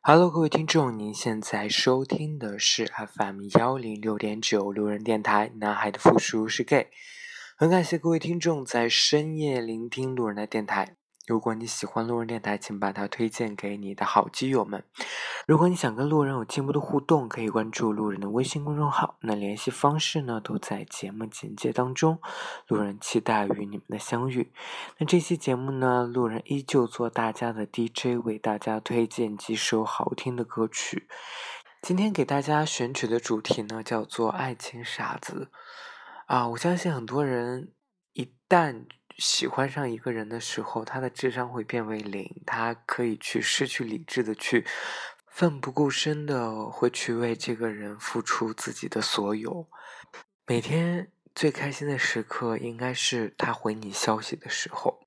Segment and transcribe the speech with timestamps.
[0.00, 5.50] Hello，各位听众，您现在收听的是 FM 幺零六点九路人电台。
[5.56, 6.88] 男孩的复数是 gay，
[7.56, 10.96] 很感谢各位听众在深夜聆听路人的电台。
[11.28, 14.82] 如果你喜欢路人电台，请把它推荐给你的好基友们。
[15.46, 19.18] 如果你想跟路人有进一步的互动，可以关注路人的微信公众号。
[19.20, 22.18] 那联系方式呢，都在节目简介当中。
[22.66, 24.50] 路人期待与你们的相遇。
[24.96, 31.06] 那这期节目呢，路人依旧做大家的 DJ，为大家推荐几首好听的歌曲。
[31.82, 35.50] 今天给大家选取的主题呢，叫做《爱情傻子》
[36.34, 36.48] 啊！
[36.48, 37.72] 我相信很多人
[38.14, 38.86] 一旦
[39.18, 44.64] 喜欢上一个人的时候，他的智商会变为零，他可以去失去理智的去
[45.26, 49.68] 奋不顾身的会去为这个人付出自己的所有。
[50.46, 55.00] 每天最开心的时刻应该是他回你消息的时候，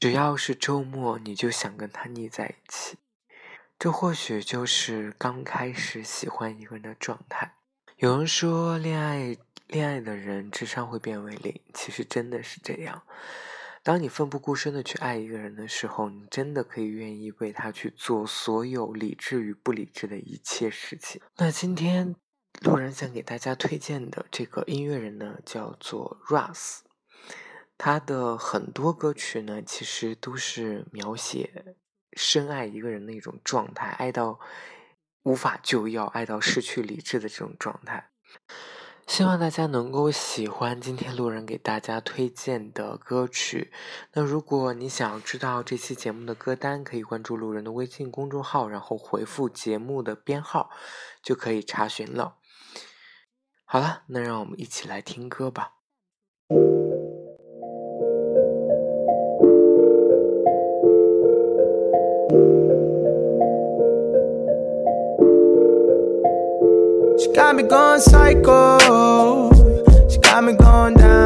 [0.00, 2.96] 只要是周末，你就想跟他腻在一起。
[3.78, 7.54] 这或许就是刚开始喜欢一个人的状态。
[7.98, 13.02] 有人说，恋爱恋爱的人智商会变为零，其实真的是这样。
[13.88, 21.22] 当你奋不顾身的去爱一个人的时候，你真的可以愿意为他去做所有理智与不理智的一切事情。
[21.38, 22.14] 那今天
[22.60, 26.80] 路人想给大家推荐的这个音乐人呢，叫做 Russ，
[27.78, 31.74] 他的很多歌曲呢，其实都是描写
[32.12, 34.38] 深爱一个人的一种状态，爱到
[35.22, 38.10] 无法救药，爱到失去理智的这种状态。
[39.08, 43.72] 希望大家能够喜欢今天路人给大家推荐的歌曲。
[44.12, 50.70] 那如果你想知道这期节目的歌单，可以关注路人的微信公众号，然后回复节目的编号，
[51.22, 52.36] 就可以查询了。
[53.64, 55.77] 好了，那让我们一起来听歌吧。
[67.48, 69.48] Got me going psycho.
[70.10, 71.17] She got me going down,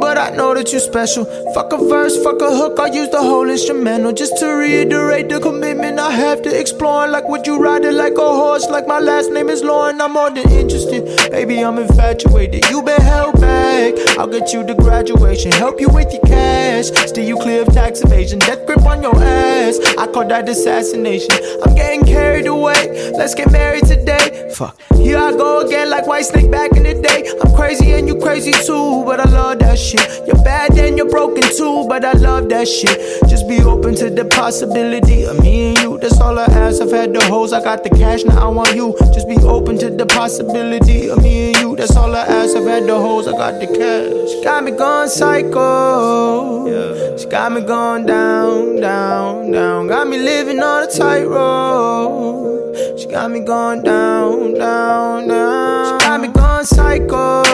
[0.00, 1.24] but I know that you're special.
[1.54, 5.38] Fuck a verse, fuck a hook, I use the whole instrumental just to reiterate the
[5.40, 7.12] commitment I have to exploring.
[7.12, 8.66] Like, would you ride it like a horse?
[8.68, 11.04] Like, my last name is Lauren, I'm more than interested.
[11.30, 12.68] Baby, I'm infatuated.
[12.70, 13.94] You been held back.
[14.18, 18.00] I'll get you to graduation, help you with your cash, steer you clear of tax
[18.02, 19.78] evasion, death grip on your ass.
[19.98, 21.34] I call that assassination.
[21.64, 23.12] I'm getting carried away.
[23.16, 24.50] Let's get married today.
[24.54, 24.80] Fuck.
[24.94, 27.30] Here I go again, like Whitesnake back in the day.
[27.42, 29.89] I'm crazy and you crazy too, but I love that shit.
[29.98, 33.00] You're bad and you're broken too, but I love that shit.
[33.28, 35.98] Just be open to the possibility of me and you.
[35.98, 36.80] That's all I ask.
[36.80, 38.94] I've had the hoes, I got the cash, now I want you.
[39.12, 41.76] Just be open to the possibility of me and you.
[41.76, 42.56] That's all I ask.
[42.56, 44.30] I've had the hoes, I got the cash.
[44.30, 47.16] She got me going psycho.
[47.16, 49.86] She got me going down, down, down.
[49.88, 52.76] Got me living on a tightrope.
[52.98, 56.00] She got me going down, down, down.
[56.00, 57.49] She got me going psycho.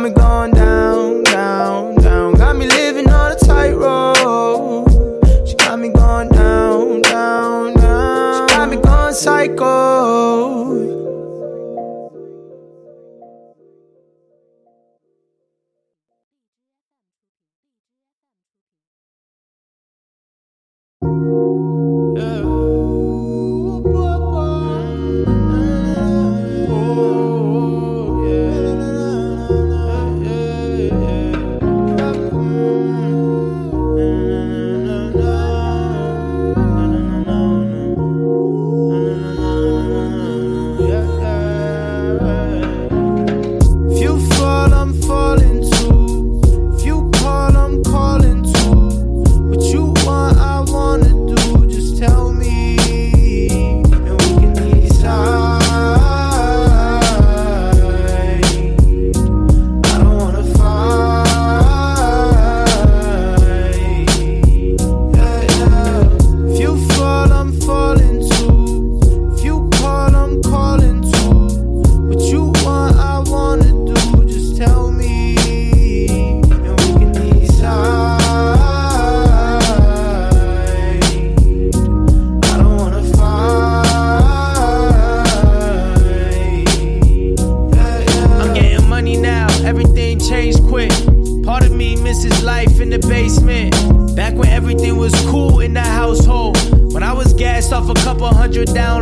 [0.00, 0.91] Me going down,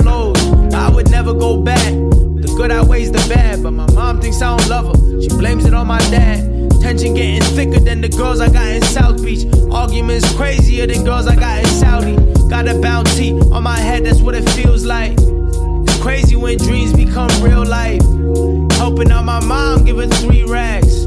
[0.01, 1.93] downloads, I would never go back.
[1.93, 5.21] The good outweighs the bad, but my mom thinks I don't love her.
[5.21, 6.71] She blames it on my dad.
[6.81, 9.47] Tension getting thicker than the girls I got in South Beach.
[9.71, 12.17] Arguments crazier than girls I got in Saudi.
[12.49, 15.13] Got a bounty on my head, that's what it feels like.
[15.13, 18.03] It's crazy when dreams become real life.
[18.73, 21.05] Helping out my mom, her three racks.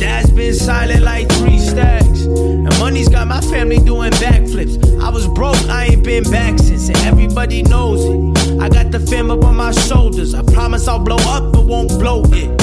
[0.00, 2.24] Dad's been silent like three stacks.
[2.24, 5.00] And money's got my family doing backflips.
[5.00, 8.60] I was broke, I ain't been back since, and everybody knows it.
[8.60, 10.34] I got the fam up on my shoulders.
[10.34, 12.55] I promise I'll blow up, but won't blow it.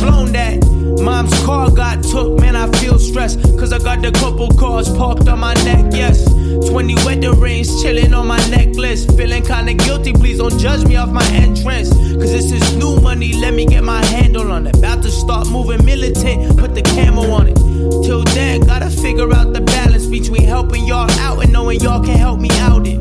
[0.00, 0.64] Blown that.
[1.02, 3.42] Mom's car got took, man, I feel stressed.
[3.58, 6.24] Cause I got the couple cars parked on my neck, yes.
[6.68, 9.04] 20 wedding rings chilling on my necklace.
[9.04, 11.90] Feeling kinda guilty, please don't judge me off my entrance.
[11.90, 14.76] Cause this is new money, let me get my handle on it.
[14.76, 17.56] About to start moving militant, put the camo on it.
[18.04, 22.16] Till then, gotta figure out the balance between helping y'all out and knowing y'all can
[22.16, 22.98] help me out it.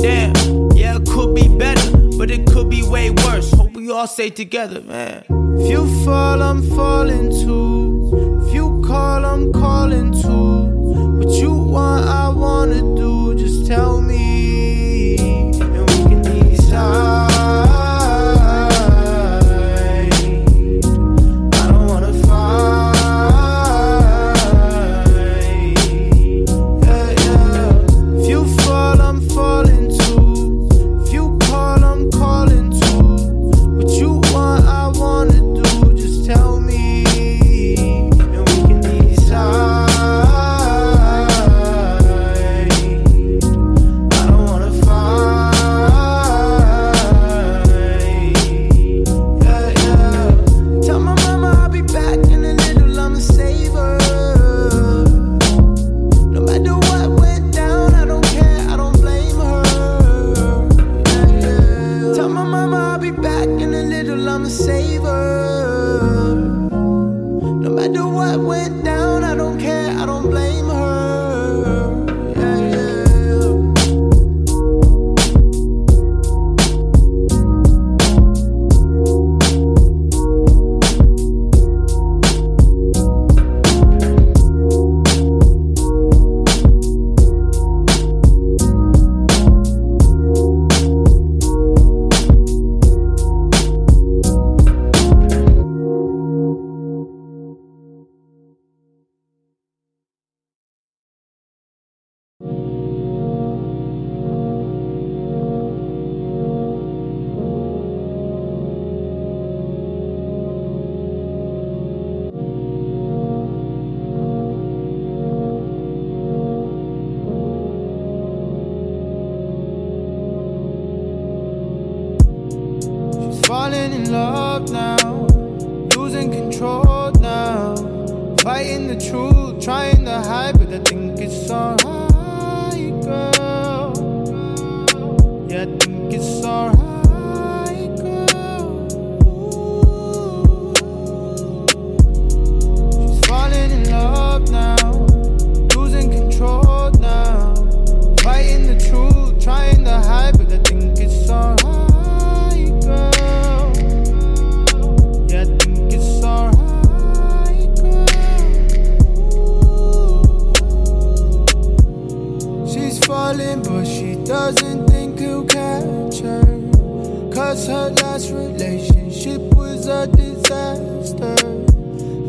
[0.00, 0.34] Damn,
[0.72, 3.50] yeah, it could be better, but it could be way worse.
[3.52, 5.39] Hope we all stay together, man.
[5.58, 7.79] If you fall, I'm falling too.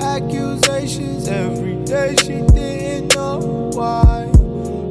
[0.02, 2.16] Accusations every day.
[2.22, 4.30] She didn't know why.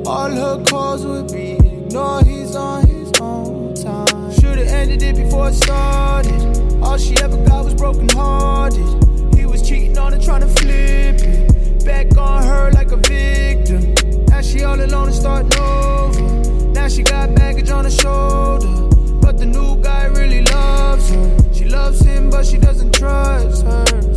[0.07, 2.27] All her calls would be ignored.
[2.27, 4.33] He's on his own time.
[4.33, 6.83] Should've ended it before it started.
[6.83, 9.35] All she ever got was broken hearted.
[9.35, 11.85] He was cheating on her, trying to flip it.
[11.85, 13.95] Back on her like a victim.
[14.27, 16.71] Now she all alone and starting over.
[16.73, 18.89] Now she got baggage on her shoulder.
[19.21, 21.40] But the new guy really loves her.
[21.71, 24.10] Loves him, but she doesn't trust herself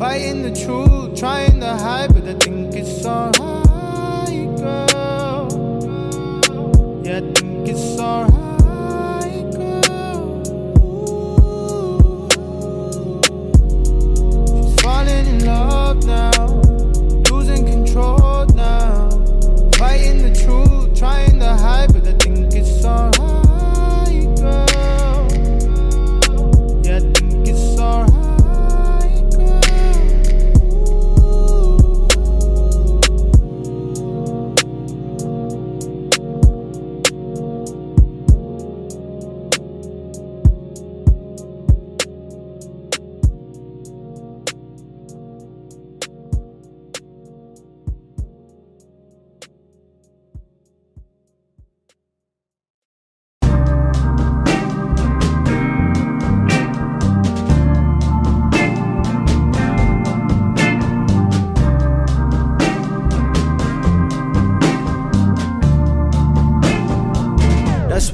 [0.00, 2.32] Fighting the truth, trying to hide, but I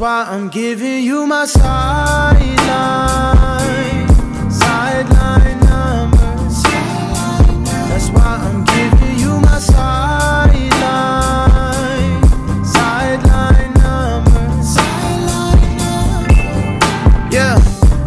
[0.06, 2.38] why I'm giving you my sideline,
[4.48, 6.16] sideline number.
[7.88, 10.62] That's why I'm giving you my sideline,
[12.64, 14.40] sideline number.
[17.34, 17.58] Yeah,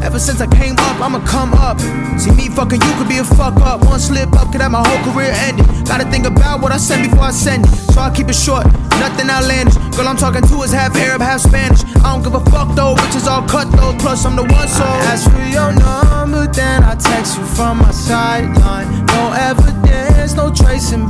[0.01, 1.81] ever since I came up, I'ma come up.
[2.17, 3.83] See me fucking you could be a fuck up.
[3.83, 5.65] One slip up could have my whole career ended.
[5.85, 7.71] Gotta think about what I said before I send it.
[7.91, 8.65] So I keep it short,
[9.03, 9.75] nothing outlandish.
[9.97, 11.88] Girl, I'm talking to is half Arab, half Spanish.
[12.03, 13.95] I don't give a fuck though, bitches all cut though.
[13.99, 14.83] Plus, I'm the one so.
[14.83, 19.05] I ask for your number, then I text you from my sideline.
[19.05, 21.08] No evidence, no tracing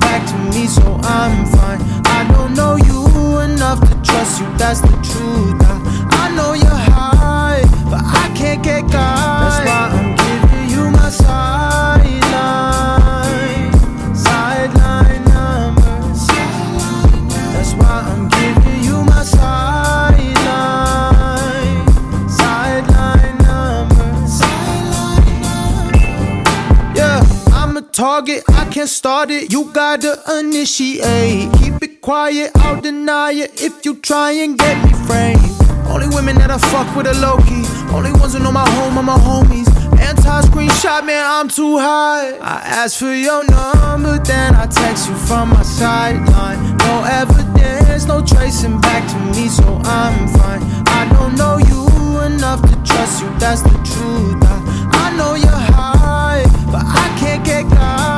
[28.80, 29.52] can't start it.
[29.52, 31.52] You gotta initiate.
[31.60, 35.52] Keep it quiet, I'll deny it if you try and get me framed.
[35.92, 37.66] Only women that I fuck with are low key.
[37.94, 39.68] Only ones who know my home are my homies.
[40.00, 42.38] Anti screenshot, man, I'm too high.
[42.40, 46.78] I ask for your number, then I text you from my sideline.
[46.78, 50.64] No evidence, no tracing back to me, so I'm fine.
[50.88, 51.82] I don't know you
[52.22, 54.40] enough to trust you, that's the truth.
[54.48, 54.56] I,
[55.04, 58.09] I know you're high, but I can't get guy.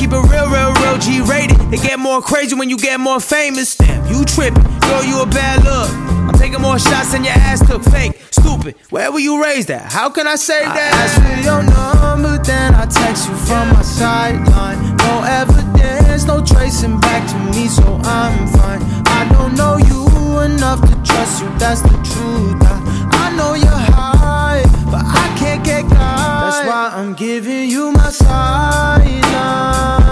[0.00, 1.60] Keep it real, real, real G rated.
[1.72, 3.76] It get more crazy when you get more famous.
[3.76, 5.90] Damn, you tripping, girl, you a bad look.
[6.26, 7.82] I'm taking more shots than your ass took.
[7.84, 8.76] Fake, stupid.
[8.88, 9.92] Where were you raised at?
[9.92, 10.92] How can I save that?
[10.94, 14.96] I ask for your number, then I text you from my sideline.
[14.96, 18.80] No evidence, no tracing back to me, so I'm fine.
[19.06, 22.59] I don't know you enough to trust you, that's the truth.
[26.70, 30.09] why I'm giving you my side now.